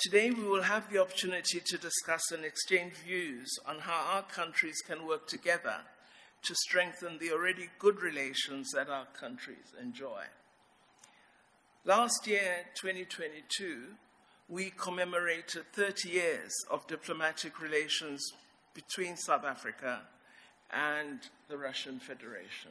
Today, 0.00 0.30
we 0.30 0.44
will 0.44 0.62
have 0.62 0.90
the 0.90 0.98
opportunity 0.98 1.60
to 1.60 1.76
discuss 1.76 2.32
and 2.32 2.42
exchange 2.42 2.94
views 2.94 3.58
on 3.66 3.80
how 3.80 4.14
our 4.14 4.22
countries 4.22 4.80
can 4.80 5.06
work 5.06 5.26
together 5.28 5.76
to 6.42 6.54
strengthen 6.54 7.18
the 7.18 7.30
already 7.30 7.68
good 7.78 8.00
relations 8.00 8.70
that 8.70 8.88
our 8.88 9.04
countries 9.04 9.74
enjoy. 9.78 10.22
Last 11.84 12.26
year, 12.26 12.64
2022, 12.80 13.88
we 14.48 14.72
commemorated 14.74 15.70
30 15.74 16.08
years 16.08 16.50
of 16.70 16.86
diplomatic 16.86 17.60
relations 17.60 18.26
between 18.72 19.18
South 19.18 19.44
Africa 19.44 20.00
and 20.70 21.18
the 21.50 21.58
Russian 21.58 22.00
Federation. 22.00 22.70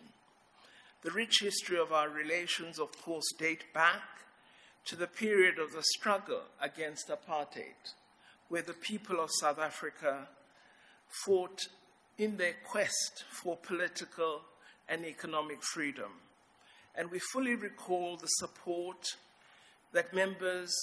The 1.04 1.12
rich 1.12 1.42
history 1.42 1.78
of 1.78 1.94
our 1.94 2.10
relations, 2.10 2.80
of 2.80 2.92
course, 3.04 3.32
date 3.38 3.66
back 3.72 4.02
to 4.86 4.96
the 4.96 5.08
period 5.08 5.60
of 5.60 5.72
the 5.72 5.84
struggle 5.84 6.42
against 6.62 7.10
apartheid, 7.10 7.94
where 8.48 8.62
the 8.62 8.74
people 8.74 9.20
of 9.20 9.30
South 9.40 9.60
Africa 9.60 10.28
fought 11.26 11.68
in 12.18 12.38
their 12.38 12.56
quest 12.66 13.24
for 13.30 13.56
political 13.58 14.42
and 14.88 15.06
economic 15.06 15.64
freedom. 15.64 16.12
And 16.96 17.12
we 17.12 17.20
fully 17.32 17.56
recall 17.56 18.18
the 18.18 18.28
support 18.28 19.06
that 19.94 20.14
members 20.14 20.74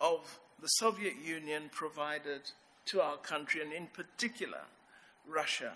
of 0.00 0.38
the 0.60 0.68
Soviet 0.68 1.14
Union 1.24 1.70
provided 1.72 2.40
to 2.86 3.00
our 3.00 3.16
country, 3.18 3.60
and 3.60 3.72
in 3.72 3.86
particular, 3.86 4.62
Russia 5.26 5.72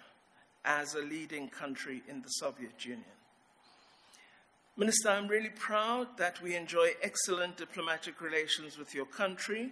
as 0.65 0.95
a 0.95 1.01
leading 1.01 1.48
country 1.48 2.03
in 2.09 2.23
the 2.23 2.29
Soviet 2.29 2.84
Union. 2.84 3.05
Minister, 4.75 5.11
I'm 5.11 5.29
really 5.29 5.51
proud 5.51 6.17
that 6.17 6.41
we 6.41 6.57
enjoy 6.57 6.93
excellent 7.03 7.59
diplomatic 7.59 8.23
relations 8.23 8.79
with 8.79 8.95
your 8.95 9.05
country, 9.05 9.71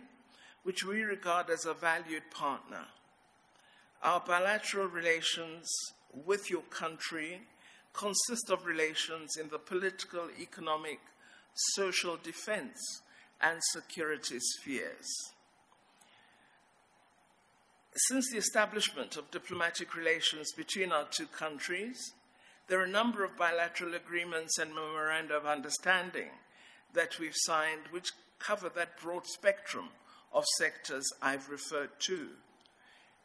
which 0.63 0.85
we 0.85 1.03
regard 1.03 1.49
as 1.49 1.65
a 1.65 1.73
valued 1.73 2.31
partner. 2.31 2.85
Our 4.03 4.21
bilateral 4.21 4.89
relations 4.89 5.71
with 6.13 6.51
your 6.51 6.63
country 6.63 7.41
consist 7.95 8.51
of 8.51 8.67
relations 8.67 9.39
in 9.41 9.49
the 9.49 9.59
political, 9.59 10.29
economic, 10.39 11.01
social 11.75 12.19
defense, 12.23 13.01
and 13.41 13.59
security 13.73 14.39
spheres. 14.39 15.09
Since 17.97 18.31
the 18.31 18.39
establishment 18.39 19.17
of 19.17 19.31
diplomatic 19.31 19.97
relations 19.97 20.53
between 20.53 20.93
our 20.93 21.07
two 21.11 21.27
countries, 21.27 22.13
there 22.71 22.81
are 22.81 22.85
a 22.85 22.89
number 22.89 23.25
of 23.25 23.37
bilateral 23.37 23.97
agreements 23.97 24.57
and 24.57 24.73
memoranda 24.73 25.35
of 25.35 25.45
understanding 25.45 26.31
that 26.95 27.19
we've 27.19 27.35
signed 27.35 27.81
which 27.91 28.13
cover 28.39 28.69
that 28.69 28.97
broad 29.03 29.27
spectrum 29.27 29.89
of 30.33 30.45
sectors 30.57 31.05
I've 31.21 31.49
referred 31.49 31.91
to. 32.07 32.29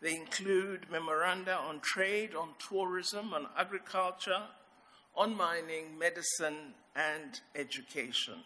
They 0.01 0.15
include 0.15 0.89
memoranda 0.91 1.55
on 1.55 1.79
trade, 1.81 2.33
on 2.33 2.55
tourism, 2.57 3.35
on 3.35 3.45
agriculture, 3.55 4.41
on 5.15 5.37
mining, 5.37 5.99
medicine, 5.99 6.73
and 6.95 7.39
education. 7.55 8.41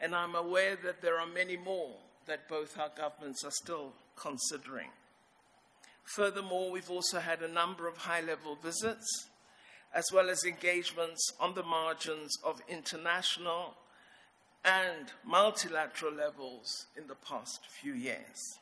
And 0.00 0.14
I'm 0.14 0.34
aware 0.34 0.78
that 0.84 1.02
there 1.02 1.20
are 1.20 1.26
many 1.26 1.58
more 1.58 1.96
that 2.26 2.48
both 2.48 2.78
our 2.78 2.90
governments 2.96 3.44
are 3.44 3.50
still 3.50 3.92
considering. 4.16 4.88
Furthermore, 6.16 6.70
we've 6.70 6.90
also 6.90 7.20
had 7.20 7.42
a 7.42 7.52
number 7.52 7.86
of 7.86 7.98
high 7.98 8.22
level 8.22 8.56
visits 8.56 9.27
as 9.94 10.06
well 10.12 10.28
as 10.28 10.44
engagements 10.44 11.32
on 11.40 11.54
the 11.54 11.62
margins 11.62 12.36
of 12.44 12.60
international 12.68 13.74
and 14.64 15.12
multilateral 15.24 16.12
levels 16.12 16.86
in 16.96 17.06
the 17.06 17.14
past 17.14 17.60
few 17.66 17.94
years. 17.94 18.58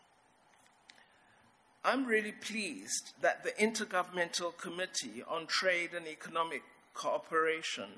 I'm 1.85 2.05
really 2.05 2.33
pleased 2.33 3.13
that 3.21 3.45
the 3.45 3.53
Intergovernmental 3.53 4.57
Committee 4.59 5.23
on 5.29 5.47
Trade 5.47 5.91
and 5.95 6.07
Economic 6.07 6.63
Cooperation 6.95 7.89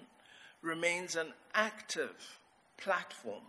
remains 0.62 1.16
an 1.16 1.28
active 1.54 2.38
platform 2.76 3.44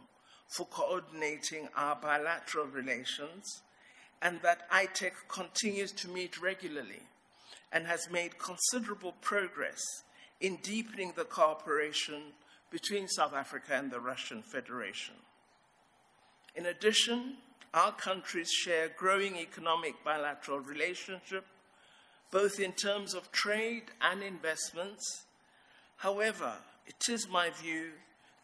for 0.47 0.65
coordinating 0.65 1.67
our 1.75 1.95
bilateral 1.95 2.67
relations 2.67 3.61
and 4.21 4.41
that 4.41 4.69
ITEC 4.71 5.11
continues 5.27 5.91
to 5.91 6.07
meet 6.07 6.41
regularly 6.41 7.03
and 7.71 7.85
has 7.85 8.09
made 8.11 8.39
considerable 8.39 9.13
progress 9.21 9.79
in 10.41 10.57
deepening 10.57 11.13
the 11.15 11.25
cooperation 11.25 12.21
between 12.71 13.07
South 13.07 13.33
Africa 13.33 13.73
and 13.73 13.91
the 13.91 13.99
Russian 13.99 14.41
Federation. 14.41 15.15
In 16.55 16.65
addition, 16.65 17.37
our 17.73 17.91
countries 17.91 18.51
share 18.51 18.89
growing 18.97 19.35
economic 19.35 20.03
bilateral 20.03 20.59
relationship, 20.59 21.45
both 22.31 22.59
in 22.59 22.71
terms 22.71 23.13
of 23.13 23.31
trade 23.31 23.83
and 24.01 24.23
investments. 24.23 25.25
However, 25.97 26.53
it 26.87 27.09
is 27.09 27.29
my 27.29 27.49
view 27.49 27.91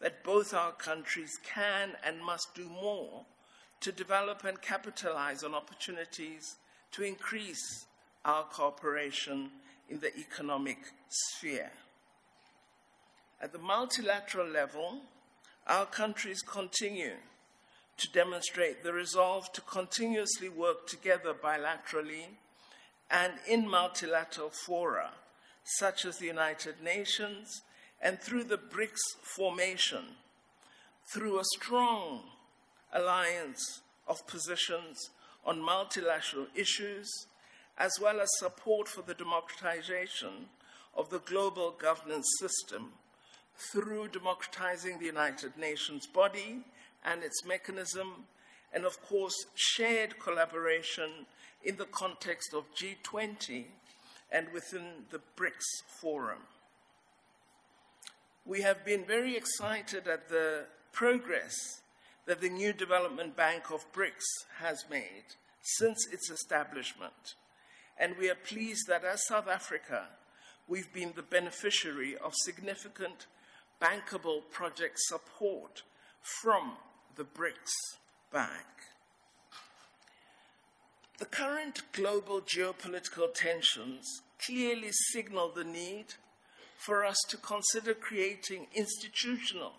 that 0.00 0.22
both 0.22 0.54
our 0.54 0.72
countries 0.72 1.38
can 1.42 1.90
and 2.04 2.22
must 2.22 2.54
do 2.54 2.68
more 2.68 3.24
to 3.80 3.92
develop 3.92 4.44
and 4.44 4.60
capitalize 4.60 5.42
on 5.42 5.54
opportunities 5.54 6.56
to 6.92 7.02
increase 7.02 7.86
our 8.26 8.42
cooperation 8.42 9.50
in 9.88 10.00
the 10.00 10.14
economic 10.18 10.78
sphere. 11.08 11.70
At 13.40 13.52
the 13.52 13.58
multilateral 13.58 14.48
level, 14.48 14.98
our 15.66 15.86
countries 15.86 16.42
continue 16.42 17.14
to 17.98 18.12
demonstrate 18.12 18.82
the 18.82 18.92
resolve 18.92 19.52
to 19.52 19.60
continuously 19.60 20.48
work 20.48 20.88
together 20.88 21.32
bilaterally 21.32 22.26
and 23.10 23.34
in 23.48 23.68
multilateral 23.68 24.50
fora, 24.50 25.10
such 25.62 26.04
as 26.04 26.18
the 26.18 26.26
United 26.26 26.82
Nations, 26.82 27.62
and 28.02 28.18
through 28.18 28.44
the 28.44 28.58
BRICS 28.58 29.16
formation, 29.22 30.04
through 31.12 31.38
a 31.38 31.44
strong 31.56 32.22
alliance 32.92 33.82
of 34.08 34.26
positions 34.26 35.10
on 35.44 35.62
multilateral 35.62 36.48
issues 36.56 37.08
as 37.78 37.92
well 38.00 38.20
as 38.20 38.28
support 38.38 38.88
for 38.88 39.02
the 39.02 39.14
democratization 39.14 40.48
of 40.94 41.10
the 41.10 41.18
global 41.20 41.70
governance 41.70 42.26
system 42.40 42.92
through 43.72 44.08
democratizing 44.08 44.98
the 44.98 45.06
United 45.06 45.56
Nations 45.56 46.06
body 46.06 46.60
and 47.04 47.22
its 47.22 47.44
mechanism, 47.44 48.24
and 48.72 48.84
of 48.84 49.00
course, 49.02 49.34
shared 49.54 50.18
collaboration 50.18 51.26
in 51.62 51.76
the 51.76 51.84
context 51.86 52.54
of 52.54 52.64
G20 52.74 53.64
and 54.30 54.46
within 54.52 55.04
the 55.10 55.20
BRICS 55.36 55.82
forum. 56.00 56.40
We 58.44 58.62
have 58.62 58.84
been 58.84 59.04
very 59.04 59.36
excited 59.36 60.06
at 60.06 60.28
the 60.28 60.66
progress 60.92 61.54
that 62.26 62.40
the 62.40 62.48
new 62.48 62.72
Development 62.72 63.36
Bank 63.36 63.70
of 63.70 63.90
BRICS 63.92 64.24
has 64.58 64.84
made 64.90 65.24
since 65.62 66.06
its 66.12 66.30
establishment 66.30 67.34
and 67.98 68.16
we 68.18 68.30
are 68.30 68.34
pleased 68.34 68.86
that 68.88 69.04
as 69.04 69.26
South 69.26 69.48
Africa, 69.48 70.06
we've 70.68 70.92
been 70.92 71.12
the 71.16 71.22
beneficiary 71.22 72.16
of 72.16 72.32
significant 72.34 73.26
bankable 73.80 74.40
project 74.50 74.98
support 74.98 75.82
from 76.42 76.72
the 77.16 77.24
BRICS 77.24 77.72
Bank. 78.32 78.66
The 81.18 81.24
current 81.24 81.82
global 81.92 82.42
geopolitical 82.42 83.32
tensions 83.32 84.22
clearly 84.44 84.90
signal 85.12 85.50
the 85.54 85.64
need 85.64 86.14
for 86.76 87.04
us 87.04 87.16
to 87.28 87.38
consider 87.38 87.94
creating 87.94 88.66
institutional 88.74 89.72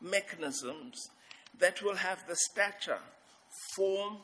mechanisms 0.00 1.10
that 1.58 1.82
will 1.82 1.96
have 1.96 2.26
the 2.28 2.36
stature, 2.36 3.00
form, 3.74 4.18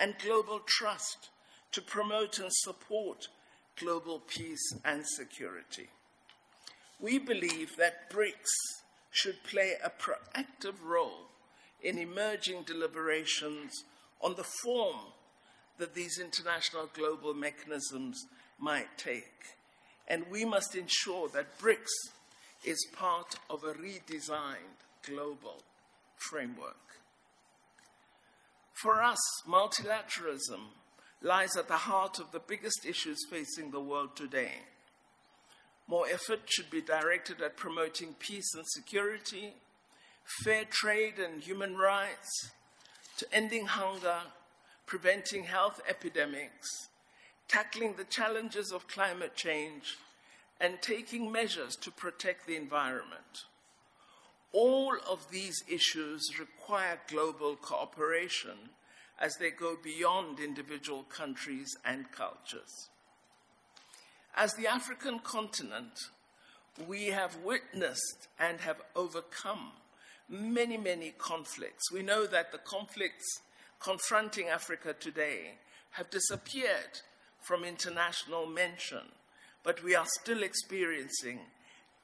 and 0.00 0.14
global 0.18 0.60
trust 0.66 1.29
to 1.72 1.82
promote 1.82 2.38
and 2.38 2.52
support 2.52 3.28
global 3.76 4.20
peace 4.20 4.74
and 4.84 5.06
security. 5.06 5.88
We 6.98 7.18
believe 7.18 7.76
that 7.76 8.10
BRICS 8.10 8.82
should 9.10 9.42
play 9.44 9.74
a 9.82 9.90
proactive 9.90 10.74
role 10.84 11.28
in 11.82 11.98
emerging 11.98 12.62
deliberations 12.64 13.84
on 14.20 14.34
the 14.34 14.44
form 14.44 14.96
that 15.78 15.94
these 15.94 16.18
international 16.18 16.90
global 16.94 17.32
mechanisms 17.32 18.26
might 18.58 18.98
take. 18.98 19.56
And 20.06 20.24
we 20.30 20.44
must 20.44 20.74
ensure 20.74 21.28
that 21.30 21.58
BRICS 21.58 22.10
is 22.64 22.86
part 22.94 23.36
of 23.48 23.64
a 23.64 23.72
redesigned 23.72 24.84
global 25.06 25.62
framework. 26.16 26.76
For 28.74 29.02
us, 29.02 29.20
multilateralism 29.48 30.68
lies 31.22 31.56
at 31.56 31.68
the 31.68 31.74
heart 31.74 32.18
of 32.18 32.32
the 32.32 32.40
biggest 32.40 32.86
issues 32.86 33.18
facing 33.28 33.70
the 33.70 33.80
world 33.80 34.16
today. 34.16 34.52
More 35.86 36.06
effort 36.06 36.40
should 36.46 36.70
be 36.70 36.80
directed 36.80 37.42
at 37.42 37.56
promoting 37.56 38.14
peace 38.18 38.54
and 38.54 38.64
security, 38.66 39.54
fair 40.44 40.64
trade 40.64 41.14
and 41.18 41.42
human 41.42 41.76
rights, 41.76 42.50
to 43.18 43.26
ending 43.32 43.66
hunger, 43.66 44.18
preventing 44.86 45.44
health 45.44 45.80
epidemics, 45.88 46.88
tackling 47.48 47.94
the 47.96 48.04
challenges 48.04 48.72
of 48.72 48.88
climate 48.88 49.34
change, 49.34 49.98
and 50.60 50.80
taking 50.80 51.30
measures 51.30 51.76
to 51.76 51.90
protect 51.90 52.46
the 52.46 52.56
environment. 52.56 53.44
All 54.52 54.94
of 55.08 55.30
these 55.30 55.62
issues 55.68 56.38
require 56.38 57.00
global 57.08 57.56
cooperation 57.56 58.70
as 59.20 59.36
they 59.36 59.50
go 59.50 59.76
beyond 59.82 60.40
individual 60.40 61.02
countries 61.04 61.76
and 61.84 62.10
cultures. 62.10 62.88
As 64.34 64.54
the 64.54 64.66
African 64.66 65.18
continent, 65.18 65.98
we 66.86 67.06
have 67.06 67.36
witnessed 67.44 68.28
and 68.38 68.60
have 68.60 68.80
overcome 68.96 69.72
many, 70.28 70.76
many 70.76 71.12
conflicts. 71.18 71.90
We 71.92 72.02
know 72.02 72.26
that 72.26 72.52
the 72.52 72.58
conflicts 72.58 73.42
confronting 73.80 74.48
Africa 74.48 74.94
today 74.98 75.58
have 75.92 76.10
disappeared 76.10 77.00
from 77.40 77.64
international 77.64 78.46
mention, 78.46 79.02
but 79.62 79.82
we 79.82 79.94
are 79.94 80.06
still 80.20 80.42
experiencing 80.42 81.40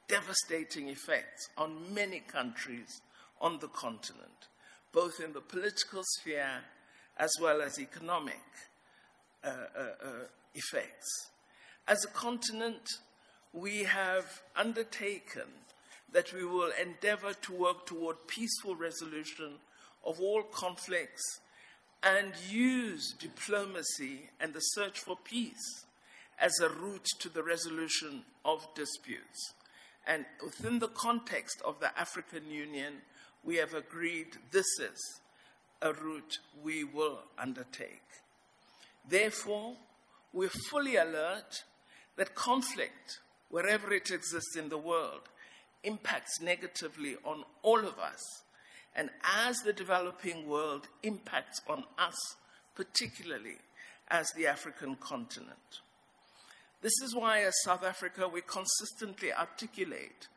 devastating 0.07 0.89
effects 0.89 1.49
on 1.57 1.93
many 1.93 2.19
countries 2.19 3.01
on 3.39 3.59
the 3.59 3.67
continent, 3.67 4.47
both 4.91 5.19
in 5.19 5.33
the 5.33 5.41
political 5.41 6.03
sphere 6.03 6.63
as 7.17 7.31
well 7.41 7.61
as 7.61 7.79
economic 7.79 8.41
uh, 9.43 9.49
uh, 9.49 9.81
uh, 9.81 10.09
effects. 10.55 11.29
As 11.87 12.03
a 12.03 12.09
continent, 12.09 12.89
we 13.53 13.83
have 13.83 14.41
undertaken 14.55 15.47
that 16.11 16.33
we 16.33 16.45
will 16.45 16.71
endeavor 16.81 17.33
to 17.33 17.53
work 17.53 17.85
toward 17.85 18.27
peaceful 18.27 18.75
resolution 18.75 19.53
of 20.05 20.19
all 20.19 20.43
conflicts 20.43 21.39
and 22.03 22.33
use 22.49 23.13
diplomacy 23.19 24.29
and 24.39 24.53
the 24.53 24.59
search 24.59 24.99
for 24.99 25.17
peace 25.23 25.85
as 26.39 26.59
a 26.59 26.69
route 26.69 27.07
to 27.19 27.29
the 27.29 27.43
resolution 27.43 28.23
of 28.45 28.67
disputes. 28.75 29.53
And 30.05 30.25
within 30.43 30.79
the 30.79 30.87
context 30.89 31.61
of 31.65 31.79
the 31.79 31.97
African 31.99 32.49
Union, 32.49 32.93
we 33.43 33.55
have 33.55 33.73
agreed 33.73 34.27
this 34.51 34.67
is 34.79 35.19
a 35.81 35.93
route 35.93 36.39
we 36.63 36.83
will 36.83 37.19
undertake. 37.37 38.01
Therefore, 39.07 39.75
we're 40.33 40.49
fully 40.49 40.95
alert 40.95 41.63
that 42.17 42.35
conflict, 42.35 43.19
wherever 43.49 43.93
it 43.93 44.11
exists 44.11 44.55
in 44.55 44.69
the 44.69 44.77
world, 44.77 45.21
impacts 45.83 46.41
negatively 46.41 47.15
on 47.23 47.43
all 47.61 47.79
of 47.79 47.97
us. 47.99 48.21
And 48.95 49.09
as 49.23 49.57
the 49.59 49.73
developing 49.73 50.47
world 50.49 50.87
impacts 51.03 51.61
on 51.67 51.83
us, 51.97 52.35
particularly 52.75 53.57
as 54.09 54.31
the 54.31 54.47
African 54.47 54.95
continent. 54.95 55.81
This 56.81 56.93
is 57.03 57.15
why, 57.15 57.41
as 57.41 57.53
South 57.63 57.83
Africa, 57.83 58.27
we 58.27 58.41
consistently 58.41 59.33
articulate 59.33 60.27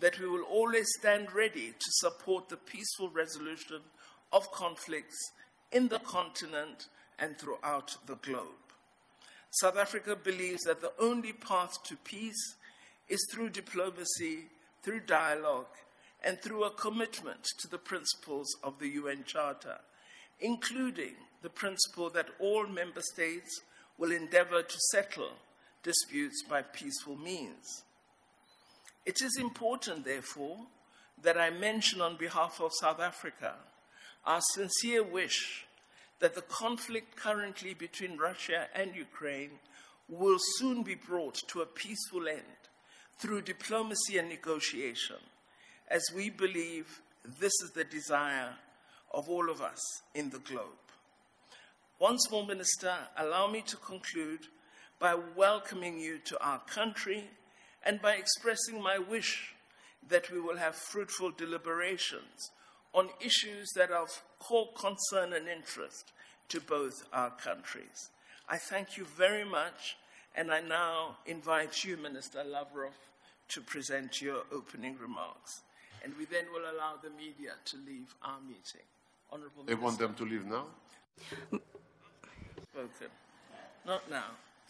that 0.00 0.18
we 0.18 0.26
will 0.26 0.42
always 0.44 0.86
stand 0.98 1.32
ready 1.32 1.70
to 1.70 1.90
support 1.98 2.48
the 2.48 2.56
peaceful 2.56 3.10
resolution 3.10 3.80
of 4.32 4.50
conflicts 4.52 5.32
in 5.72 5.88
the 5.88 5.98
continent 6.00 6.86
and 7.18 7.38
throughout 7.38 7.96
the 8.06 8.16
globe. 8.16 8.46
South 9.50 9.76
Africa 9.76 10.16
believes 10.16 10.62
that 10.62 10.80
the 10.80 10.92
only 10.98 11.32
path 11.32 11.82
to 11.84 11.96
peace 11.96 12.54
is 13.08 13.26
through 13.30 13.50
diplomacy, 13.50 14.44
through 14.82 15.00
dialogue, 15.00 15.66
and 16.22 16.40
through 16.40 16.64
a 16.64 16.70
commitment 16.70 17.44
to 17.58 17.68
the 17.68 17.78
principles 17.78 18.46
of 18.62 18.78
the 18.78 18.88
UN 18.88 19.24
Charter, 19.24 19.78
including 20.38 21.14
the 21.42 21.50
principle 21.50 22.10
that 22.10 22.28
all 22.38 22.66
member 22.66 23.00
states 23.00 23.60
will 23.98 24.12
endeavor 24.12 24.62
to 24.62 24.78
settle 24.90 25.32
disputes 25.82 26.42
by 26.48 26.62
peaceful 26.62 27.16
means. 27.16 27.82
It 29.06 29.22
is 29.22 29.36
important, 29.38 30.04
therefore, 30.04 30.58
that 31.22 31.38
I 31.38 31.50
mention 31.50 32.00
on 32.00 32.16
behalf 32.16 32.60
of 32.60 32.70
South 32.80 33.00
Africa 33.00 33.54
our 34.24 34.40
sincere 34.54 35.02
wish 35.02 35.66
that 36.20 36.34
the 36.34 36.42
conflict 36.42 37.16
currently 37.16 37.74
between 37.74 38.18
Russia 38.18 38.66
and 38.74 38.94
Ukraine 38.94 39.58
will 40.08 40.38
soon 40.58 40.82
be 40.82 40.94
brought 40.94 41.36
to 41.48 41.62
a 41.62 41.66
peaceful 41.66 42.28
end 42.28 42.60
through 43.18 43.42
diplomacy 43.42 44.18
and 44.18 44.28
negotiation, 44.28 45.16
as 45.88 46.02
we 46.14 46.30
believe 46.30 47.00
this 47.38 47.52
is 47.62 47.70
the 47.74 47.84
desire 47.84 48.54
of 49.12 49.28
all 49.28 49.50
of 49.50 49.60
us 49.60 49.80
in 50.14 50.30
the 50.30 50.38
globe. 50.38 50.64
Once 51.98 52.30
more, 52.30 52.46
Minister, 52.46 52.94
allow 53.16 53.46
me 53.46 53.62
to 53.62 53.76
conclude 53.76 54.46
by 54.98 55.14
welcoming 55.36 55.98
you 55.98 56.18
to 56.18 56.42
our 56.42 56.58
country 56.60 57.24
and 57.84 58.00
by 58.00 58.14
expressing 58.14 58.82
my 58.82 58.98
wish 58.98 59.54
that 60.08 60.30
we 60.30 60.40
will 60.40 60.56
have 60.56 60.74
fruitful 60.74 61.30
deliberations 61.30 62.50
on 62.93 63.09
issues 63.19 63.69
that 63.75 63.91
are 63.91 64.03
of 64.03 64.23
core 64.39 64.69
concern 64.77 65.33
and 65.33 65.47
interest 65.47 66.11
to 66.49 66.61
both 66.61 66.93
our 67.11 67.31
countries. 67.31 68.09
I 68.47 68.57
thank 68.57 68.97
you 68.97 69.05
very 69.17 69.43
much, 69.43 69.97
and 70.35 70.51
I 70.51 70.61
now 70.61 71.17
invite 71.25 71.83
you, 71.83 71.97
Minister 71.97 72.43
Lavrov, 72.43 72.93
to 73.49 73.61
present 73.61 74.21
your 74.21 74.43
opening 74.51 74.97
remarks. 75.01 75.61
And 76.03 76.13
we 76.17 76.25
then 76.25 76.45
will 76.53 76.61
allow 76.61 76.93
the 77.01 77.09
media 77.09 77.53
to 77.65 77.77
leave 77.77 78.13
our 78.23 78.39
meeting. 78.47 78.85
Honorable 79.31 79.63
They 79.65 79.73
Minister. 79.73 79.83
want 79.83 79.99
them 79.99 80.13
to 80.15 80.23
leave 80.23 80.45
now? 80.45 80.65
Spoken. 82.71 83.07
Not 83.85 84.09
now. 84.09 84.25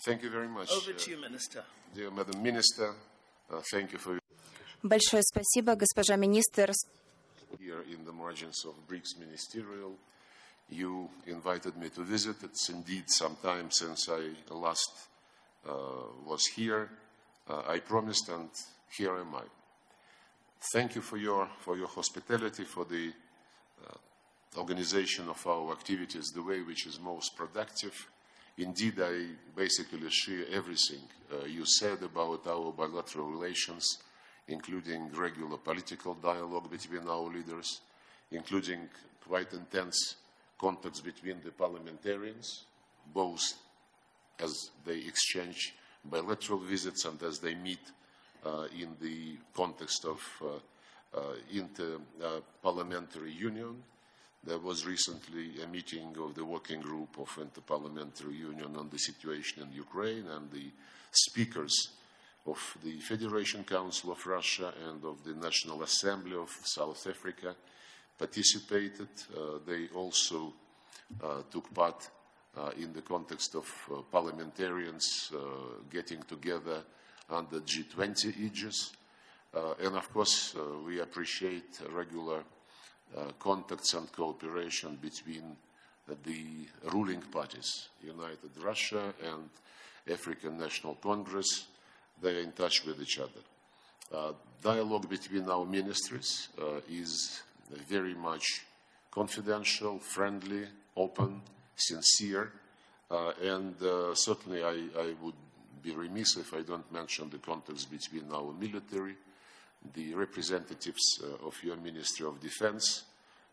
Thank 0.05 0.23
you 0.23 0.29
very 0.29 0.47
much. 0.47 0.71
Over 0.71 0.93
to 0.93 1.11
you, 1.11 1.17
Minister. 1.19 1.63
Dear 1.93 2.11
Madam 2.11 2.41
Minister, 2.41 2.93
uh, 3.51 3.61
thank 3.71 3.91
you 3.91 3.97
for 3.99 4.19
Большое 4.83 5.23
спасибо, 5.23 5.75
госпожа 5.75 6.15
министр. 6.15 6.71
Here 7.58 7.82
in 7.92 8.04
the 8.04 8.12
margins 8.12 8.64
of 8.64 8.86
BRICS 8.86 9.18
Ministerial, 9.18 9.92
you 10.68 11.08
invited 11.26 11.76
me 11.76 11.88
to 11.90 12.02
visit. 12.02 12.36
It's 12.44 12.68
indeed 12.68 13.04
some 13.08 13.36
time 13.42 13.70
since 13.70 14.08
I 14.08 14.54
last 14.54 14.90
uh, 15.68 15.72
was 16.24 16.46
here. 16.46 16.88
Uh, 17.48 17.62
I 17.66 17.80
promised, 17.80 18.28
and 18.28 18.48
here 18.96 19.16
am 19.16 19.34
I. 19.34 19.42
Thank 20.72 20.94
you 20.94 21.00
for 21.00 21.16
your, 21.16 21.48
for 21.58 21.76
your 21.76 21.88
hospitality, 21.88 22.64
for 22.64 22.84
the 22.84 23.12
uh, 23.84 24.58
organization 24.58 25.28
of 25.28 25.44
our 25.46 25.72
activities 25.72 26.30
the 26.32 26.42
way 26.42 26.62
which 26.62 26.86
is 26.86 27.00
most 27.00 27.36
productive. 27.36 27.94
Indeed, 28.58 29.00
I 29.00 29.26
basically 29.56 30.08
share 30.10 30.44
everything 30.52 31.00
uh, 31.32 31.46
you 31.46 31.64
said 31.66 32.02
about 32.02 32.46
our 32.46 32.72
bilateral 32.72 33.28
relations 33.28 33.98
including 34.50 35.10
regular 35.12 35.56
political 35.56 36.14
dialogue 36.14 36.70
between 36.70 37.08
our 37.08 37.22
leaders, 37.22 37.80
including 38.32 38.88
quite 39.26 39.52
intense 39.52 40.16
contacts 40.58 41.00
between 41.00 41.40
the 41.44 41.50
parliamentarians, 41.50 42.64
both 43.14 43.54
as 44.38 44.70
they 44.84 44.98
exchange 44.98 45.74
bilateral 46.04 46.58
visits 46.58 47.04
and 47.04 47.22
as 47.22 47.38
they 47.38 47.54
meet 47.54 47.80
uh, 48.44 48.66
in 48.78 48.88
the 49.00 49.36
context 49.54 50.04
of 50.04 50.20
uh, 50.42 51.18
uh, 51.18 51.34
inter-parliamentary 51.52 53.32
union. 53.32 53.82
There 54.42 54.58
was 54.58 54.86
recently 54.86 55.62
a 55.62 55.66
meeting 55.66 56.16
of 56.18 56.34
the 56.34 56.44
working 56.44 56.80
group 56.80 57.18
of 57.18 57.28
Inter-Parliamentary 57.38 58.36
Union 58.36 58.74
on 58.76 58.88
the 58.88 58.98
situation 58.98 59.62
in 59.62 59.72
Ukraine, 59.72 60.26
and 60.28 60.50
the 60.50 60.70
speakers 61.12 61.90
of 62.46 62.76
the 62.82 62.98
Federation 63.00 63.64
Council 63.64 64.12
of 64.12 64.26
Russia 64.26 64.72
and 64.88 65.04
of 65.04 65.22
the 65.24 65.34
National 65.34 65.82
Assembly 65.82 66.36
of 66.36 66.50
South 66.64 67.06
Africa 67.06 67.54
participated. 68.18 69.08
Uh, 69.34 69.58
they 69.66 69.88
also 69.94 70.52
uh, 71.22 71.42
took 71.50 71.72
part 71.74 72.08
uh, 72.56 72.70
in 72.78 72.92
the 72.92 73.02
context 73.02 73.54
of 73.54 73.66
uh, 73.90 74.02
parliamentarians 74.10 75.30
uh, 75.32 75.38
getting 75.88 76.20
together 76.22 76.82
under 77.30 77.60
G20 77.60 78.36
aegis. 78.40 78.92
Uh, 79.54 79.74
and 79.80 79.96
of 79.96 80.12
course, 80.12 80.54
we 80.84 81.00
appreciate 81.00 81.80
regular 81.92 82.42
contacts 83.38 83.94
and 83.94 84.10
cooperation 84.12 84.96
between 85.00 85.56
the 86.24 86.66
ruling 86.92 87.20
parties, 87.20 87.88
United 88.02 88.50
Russia 88.62 89.14
and 89.22 89.48
African 90.08 90.58
National 90.58 90.94
Congress, 90.94 91.66
they 92.22 92.36
are 92.36 92.40
in 92.40 92.52
touch 92.52 92.84
with 92.84 93.00
each 93.00 93.18
other. 93.18 93.40
Uh, 94.12 94.32
dialogue 94.62 95.08
between 95.08 95.48
our 95.48 95.64
ministries 95.64 96.48
uh, 96.60 96.80
is 96.90 97.42
very 97.88 98.14
much 98.14 98.62
confidential, 99.10 99.98
friendly, 99.98 100.66
open, 100.96 101.40
sincere, 101.76 102.52
uh, 103.10 103.32
and 103.42 103.80
uh, 103.82 104.14
certainly 104.14 104.62
I, 104.62 104.86
I, 104.98 105.14
would 105.22 105.34
be 105.82 105.92
remiss 105.92 106.36
if 106.36 106.54
I 106.54 106.60
don't 106.62 106.90
mention 106.92 107.30
the 107.30 107.38
contacts 107.38 107.84
between 107.84 108.24
our 108.32 108.52
military, 108.52 109.14
the 109.94 110.14
representatives 110.14 111.20
uh, 111.22 111.46
of 111.46 111.54
your 111.64 111.76
Ministry 111.76 112.26
of 112.26 112.40
Defense, 112.40 113.04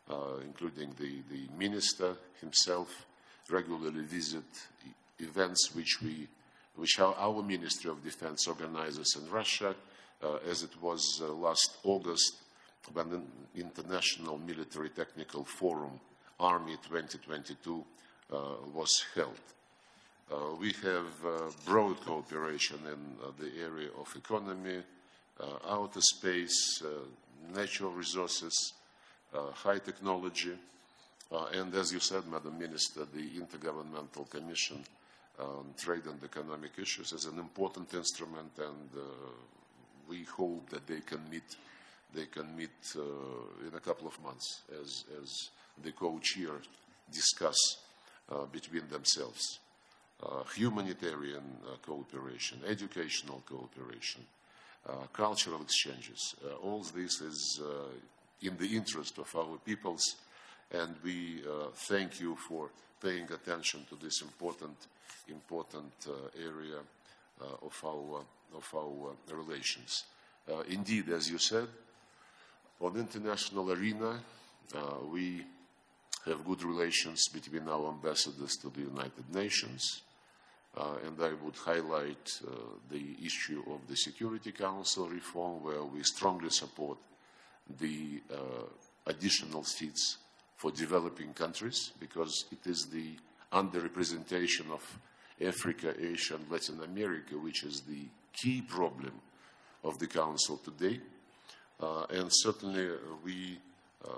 uh, 0.10 0.40
including 0.44 0.94
the, 1.00 1.22
the 1.32 1.48
minister 1.58 2.16
himself, 2.40 3.06
regularly 3.50 4.04
visit 4.04 4.44
events 5.20 5.74
which 5.74 6.02
we 6.02 6.28
which 6.78 7.00
our, 7.00 7.44
Ministry 7.44 7.90
of 7.90 8.04
Defense 8.04 8.48
organizes 8.48 9.18
in 9.20 9.30
Russia, 9.30 9.76
uh, 10.24 10.38
as 10.50 10.64
it 10.64 10.82
was 10.82 11.22
uh, 11.22 11.28
last 11.28 11.78
August 11.84 12.38
when 12.94 13.10
the 13.10 13.22
International 13.60 14.38
Military 14.38 14.90
Technical 14.90 15.44
Forum 15.44 16.00
Army 16.40 16.78
2022 16.88 17.84
uh, 18.32 18.38
was 18.74 19.04
held. 19.16 19.40
Uh, 20.32 20.56
we 20.60 20.72
have 20.84 21.08
uh, 21.26 21.50
broad 21.66 22.00
cooperation 22.02 22.78
in 22.86 23.26
uh, 23.26 23.32
the 23.40 23.52
area 23.62 23.90
of 24.00 24.14
economy, 24.16 24.82
outer 25.70 26.02
space, 26.02 26.82
natural 27.54 27.92
resources, 27.92 28.74
high 29.54 29.78
technology, 29.78 30.54
and 31.54 31.74
as 31.76 31.94
you 31.94 32.00
said, 32.00 32.24
Madam 32.26 32.58
Minister, 32.58 33.06
the 33.06 33.30
Intergovernmental 33.40 34.28
Commission 34.30 34.84
on 35.40 35.74
Trade 35.78 36.06
and 36.06 36.24
Economic 36.24 36.72
Issues 36.80 37.14
is 37.14 37.26
an 37.26 37.38
important 37.38 37.94
instrument, 37.94 38.52
and 38.58 38.90
we 40.10 40.24
hope 40.24 40.70
that 40.70 40.88
they 40.88 41.02
can 41.02 41.30
meet 41.30 41.56
they 42.14 42.26
can 42.26 42.56
meet 42.56 42.96
uh, 42.96 43.68
in 43.68 43.76
a 43.76 43.80
couple 43.80 44.08
of 44.08 44.22
months 44.24 44.62
as, 44.82 45.04
as 45.22 45.50
the 45.84 45.92
co-chair 45.92 46.54
discuss 47.12 47.58
uh, 48.32 48.46
between 48.46 48.88
themselves. 48.90 49.60
Uh, 50.24 50.44
humanitarian 50.56 51.44
cooperation, 51.86 52.60
educational 52.68 53.44
cooperation, 53.46 54.22
cultural 55.14 55.62
exchanges. 55.62 56.34
all 56.64 56.82
this 56.96 57.22
is 57.22 57.62
in 58.42 58.58
the 58.58 58.76
interest 58.76 59.20
of 59.20 59.36
our 59.36 59.58
peoples, 59.64 60.16
and 60.72 60.96
we 61.04 61.42
thank 61.74 62.20
you 62.20 62.36
for 62.36 62.70
paying 63.02 63.32
attention 63.32 63.86
to 63.90 63.96
this 63.96 64.22
important, 64.22 64.76
important 65.30 65.94
area 66.38 66.80
of 67.62 67.84
our, 67.86 68.24
of 68.56 68.74
our 68.76 69.16
relations. 69.36 70.06
Uh, 70.50 70.62
indeed, 70.70 71.10
as 71.10 71.30
you 71.30 71.38
said, 71.38 71.68
on 72.80 72.96
international 72.96 73.72
arena, 73.72 74.20
uh, 74.76 74.80
we 75.12 75.44
have 76.26 76.46
good 76.46 76.64
relations 76.64 77.28
between 77.28 77.68
our 77.68 77.90
ambassadors 77.90 78.56
to 78.58 78.70
the 78.70 78.82
United 78.82 79.34
Nations, 79.34 80.02
uh, 80.78 80.96
and 81.06 81.22
I 81.22 81.34
would 81.44 81.56
highlight 81.56 82.40
uh, 82.46 82.52
the 82.90 83.16
issue 83.26 83.64
of 83.68 83.88
the 83.90 83.96
Security 83.96 84.52
Council 84.52 85.10
reform, 85.10 85.64
where 85.64 85.84
we 85.84 86.04
strongly 86.04 86.50
support 86.50 86.98
the 87.80 88.22
uh, 88.32 88.38
additional 89.08 89.64
seats 89.64 90.18
for 90.58 90.72
developing 90.72 91.34
countries, 91.34 91.92
because 92.00 92.46
it 92.52 92.68
is 92.70 92.88
the 92.92 93.12
underrepresentation 93.54 94.72
of 94.72 94.84
Africa, 95.40 95.94
Asia, 96.00 96.36
and 96.36 96.52
Latin 96.52 96.82
America, 96.82 97.36
which 97.38 97.64
is 97.64 97.82
the 97.82 98.06
key 98.34 98.62
problem 98.62 99.14
of 99.84 100.00
the 100.00 100.08
Council 100.08 100.58
today. 100.58 101.00
Uh, 101.80 102.06
and 102.10 102.30
certainly 102.32 102.88
uh, 102.88 102.96
we 103.24 103.58
uh, 104.04 104.10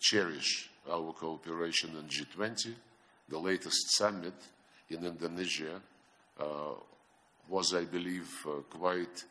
cherish 0.00 0.70
our 0.90 1.12
cooperation 1.12 1.90
in 1.96 2.08
G20. 2.08 2.74
The 3.28 3.38
latest 3.38 3.96
summit 3.96 4.34
in 4.90 5.04
Indonesia 5.04 5.80
was, 7.48 7.74
I 7.74 7.84
believe, 7.84 8.28
quite 8.70 9.24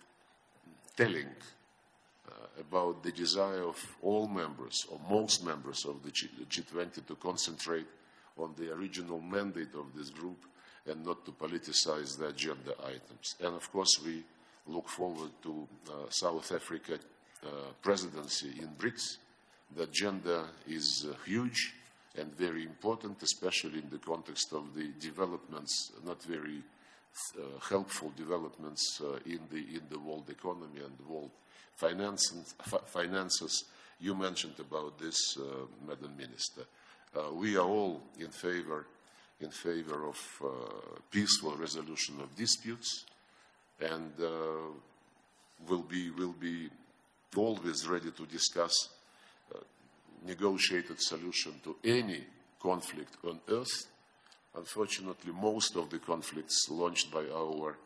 telling 0.95 1.27
about 2.59 3.03
the 3.03 3.11
desire 3.11 3.63
of 3.63 3.77
all 4.01 4.27
members, 4.27 4.85
or 4.91 4.99
most 5.09 5.43
members 5.43 5.85
of 5.85 6.03
the 6.03 6.11
G20 6.11 7.05
to 7.05 7.15
concentrate 7.15 7.87
on 8.37 8.53
the 8.57 8.71
original 8.73 9.19
mandate 9.19 9.73
of 9.75 9.93
this 9.95 10.09
group 10.09 10.45
and 10.85 11.05
not 11.05 11.25
to 11.25 11.31
politicize 11.31 12.17
the 12.17 12.27
agenda 12.27 12.73
items. 12.83 13.35
And 13.39 13.55
of 13.55 13.71
course, 13.71 13.99
we 14.03 14.23
look 14.67 14.87
forward 14.87 15.31
to 15.43 15.67
uh, 15.87 16.09
South 16.09 16.51
Africa 16.51 16.99
uh, 17.43 17.47
presidency 17.81 18.53
in 18.59 18.69
BRICS. 18.77 19.17
The 19.75 19.83
agenda 19.83 20.45
is 20.67 21.05
uh, 21.09 21.15
huge 21.25 21.73
and 22.17 22.35
very 22.35 22.63
important, 22.63 23.21
especially 23.21 23.79
in 23.79 23.89
the 23.89 23.97
context 23.99 24.51
of 24.53 24.73
the 24.75 24.89
developments, 24.99 25.91
not 26.05 26.21
very 26.23 26.61
uh, 27.37 27.41
helpful 27.69 28.11
developments 28.15 29.01
uh, 29.03 29.19
in, 29.25 29.39
the, 29.51 29.57
in 29.57 29.81
the 29.89 29.99
world 29.99 30.29
economy 30.29 30.79
and 30.83 30.97
the 30.97 31.11
world 31.11 31.31
finances. 31.79 33.63
You 33.99 34.15
mentioned 34.15 34.59
about 34.59 34.97
this, 34.99 35.37
uh, 35.37 35.65
Madam 35.87 36.15
Minister. 36.17 36.61
Uh, 37.15 37.33
we 37.33 37.57
are 37.57 37.67
all 37.67 38.01
in 38.19 38.29
favor, 38.29 38.85
in 39.41 39.49
favor 39.49 40.07
of 40.07 40.17
peaceful 41.11 41.55
resolution 41.55 42.15
of 42.21 42.35
disputes 42.35 43.05
and 43.81 44.11
will 45.67 45.81
be, 45.81 46.09
will 46.11 46.35
be 46.39 46.69
always 47.35 47.87
ready 47.87 48.11
to 48.11 48.25
discuss 48.25 48.89
uh, 49.53 49.59
negotiated 50.25 51.01
solution 51.01 51.53
to 51.63 51.75
any 51.83 52.23
conflict 52.61 53.17
on 53.25 53.39
earth. 53.49 53.87
Unfortunately, 54.55 55.31
most 55.31 55.75
of 55.75 55.89
the 55.89 55.99
conflicts 55.99 56.67
launched 56.69 57.11
by 57.11 57.25
our 57.33 57.77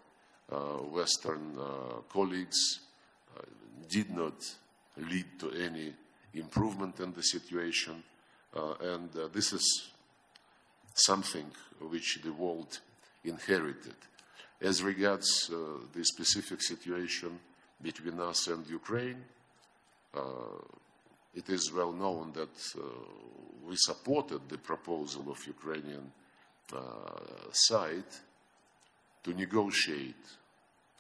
uh, 0.52 0.56
Western 0.84 1.58
uh, 1.60 2.02
colleagues 2.10 2.80
uh, 2.80 2.93
did 3.90 4.10
not 4.16 4.34
lead 4.98 5.26
to 5.40 5.52
any 5.52 5.94
improvement 6.34 7.00
in 7.00 7.14
the 7.14 7.24
situation, 7.24 8.04
uh, 8.56 8.74
and 8.82 9.10
uh, 9.16 9.28
this 9.34 9.54
is 9.54 9.92
something 10.96 11.46
which 11.80 12.20
the 12.24 12.32
world 12.32 12.80
inherited. 13.24 13.96
As 14.62 14.82
regards 14.82 15.50
the 15.50 16.04
specific 16.06 16.62
situation 16.62 17.40
between 17.84 18.20
us 18.20 18.48
and 18.48 18.66
Ukraine. 18.68 19.22
Uh, 20.16 20.22
it 21.36 21.50
is 21.50 21.72
well 21.74 21.92
known 21.92 22.32
that 22.34 22.56
uh, 22.78 22.82
we 23.68 23.76
supported 23.76 24.48
the 24.48 24.58
proposal 24.58 25.26
of 25.30 25.46
Ukrainian 25.46 26.12
uh, 26.74 26.80
side 27.52 28.12
to 29.24 29.34
negotiate 29.34 30.26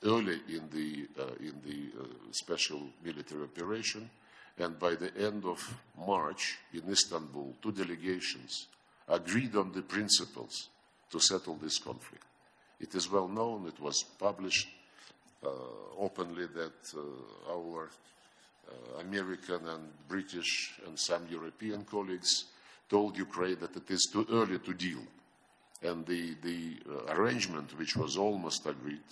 early 0.05 0.39
in 0.49 0.69
the, 0.71 1.07
in 1.39 1.55
the 1.65 1.91
special 2.31 2.81
military 3.03 3.43
operation, 3.43 4.09
and 4.57 4.77
by 4.77 4.95
the 4.95 5.15
end 5.17 5.45
of 5.45 5.59
March 6.07 6.57
in 6.73 6.89
Istanbul, 6.89 7.55
two 7.61 7.71
delegations 7.71 8.67
agreed 9.07 9.55
on 9.55 9.71
the 9.71 9.81
principles 9.81 10.69
to 11.09 11.19
settle 11.19 11.55
this 11.55 11.79
conflict. 11.79 12.23
It 12.79 12.95
is 12.95 13.09
well 13.09 13.27
known, 13.27 13.67
it 13.67 13.79
was 13.79 14.03
published 14.19 14.67
uh, 15.43 15.49
openly 15.99 16.47
that 16.47 16.93
uh, 16.95 17.51
our 17.53 17.89
uh, 18.67 19.01
American 19.01 19.67
and 19.67 19.83
British 20.07 20.73
and 20.87 20.97
some 20.97 21.27
European 21.29 21.83
colleagues 21.83 22.45
told 22.89 23.17
Ukraine 23.17 23.57
that 23.59 23.75
it 23.75 23.89
is 23.91 24.09
too 24.11 24.25
early 24.31 24.59
to 24.59 24.73
deal. 24.73 24.99
And 25.81 26.05
the, 26.05 26.35
the 26.41 26.77
arrangement, 27.09 27.77
which 27.77 27.97
was 27.97 28.15
almost 28.15 28.65
agreed, 28.65 29.03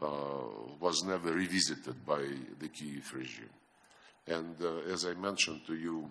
was 0.00 1.02
never 1.04 1.32
revisited 1.32 2.04
by 2.04 2.22
the 2.58 2.68
Kiev 2.68 3.12
regime. 3.14 3.48
And 4.26 4.56
as 4.90 5.06
I 5.06 5.14
mentioned 5.14 5.62
to 5.66 5.74
you, 5.74 6.08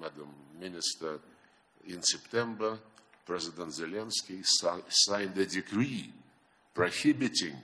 Madam 0.00 0.28
Minister, 0.60 1.18
in 1.86 2.02
September, 2.02 2.78
President 3.26 3.70
Zelensky 3.70 4.44
signed 4.88 5.36
a 5.36 5.46
decree 5.46 6.12
prohibiting 6.72 7.56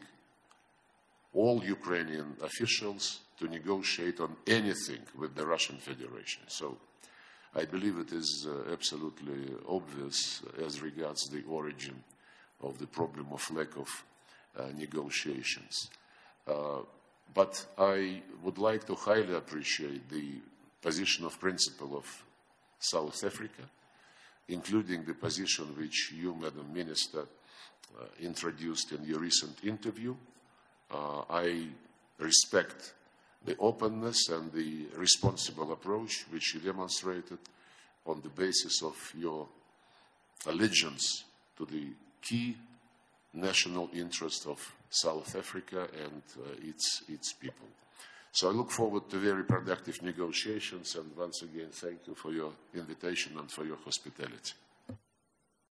all 1.35 1.63
Ukrainian 1.65 2.37
officials 2.43 3.21
to 3.39 3.49
negotiate 3.49 4.21
on 4.21 4.37
anything 4.47 5.01
with 5.19 5.35
the 5.35 5.47
Russian 5.47 5.79
Federation. 5.79 6.43
So 6.47 6.77
I 7.55 7.65
believe 7.65 7.99
it 7.99 8.13
is 8.13 8.47
uh, 8.49 8.73
absolutely 8.73 9.55
obvious 9.69 10.43
as 10.65 10.81
regards 10.81 11.29
the 11.29 11.43
origin 11.49 12.03
of 12.63 12.79
the 12.79 12.87
problem 12.87 13.27
of 13.33 13.51
lack 13.51 13.77
of 13.77 13.89
uh, 13.89 14.12
negotiations. 14.75 15.91
Uh, 16.47 16.81
but 17.35 17.65
I 17.79 18.23
would 18.43 18.59
like 18.59 18.87
to 18.87 18.95
highly 18.95 19.35
appreciate 19.35 20.09
the 20.09 20.35
position 20.81 21.25
of 21.25 21.41
principle 21.41 21.97
of 21.97 22.25
South 22.79 23.25
Africa, 23.25 23.63
including 24.49 25.05
the 25.05 25.15
position 25.15 25.67
which 25.79 26.13
you, 26.15 26.35
Madam 26.35 26.73
Minister, 26.75 27.21
uh, 27.99 28.05
introduced 28.21 28.93
in 28.93 29.05
your 29.05 29.21
recent 29.21 29.65
interview 29.65 30.15
uh, 30.93 31.23
I 31.31 31.67
respect 32.19 32.95
the 33.45 33.57
openness 33.59 34.29
and 34.29 34.53
the 34.53 34.87
responsible 34.97 35.73
approach 35.73 36.27
which 36.31 36.55
you 36.55 36.61
demonstrated 36.61 37.39
on 38.07 38.21
the 38.21 38.29
basis 38.29 38.83
of 38.83 38.97
your 39.17 39.49
allegiance 40.47 41.25
to 41.57 41.65
the 41.65 41.87
key 42.21 42.57
national 43.33 43.91
interest 43.95 44.47
of 44.47 44.75
South 44.91 45.35
Africa 45.37 45.89
and 46.05 46.23
uh, 46.39 46.69
its, 46.69 47.03
its 47.09 47.33
people. 47.33 47.67
So 48.33 48.49
I 48.49 48.53
look 48.53 48.71
forward 48.71 49.11
to 49.11 49.19
very 49.19 49.45
productive 49.45 50.03
negotiations, 50.03 50.97
and 50.97 51.15
once 51.17 51.43
again, 51.43 51.69
thank 51.71 52.07
you 52.07 52.15
for 52.15 52.33
your 52.33 52.53
invitation 52.75 53.39
and 53.39 53.51
for 53.51 53.65
your 53.65 53.77
hospitality. 53.85 54.55